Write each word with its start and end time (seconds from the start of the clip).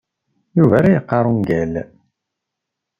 Yuba 0.57 0.77
la 0.83 0.89
yeqqar 0.93 1.25
ungal. 1.31 1.73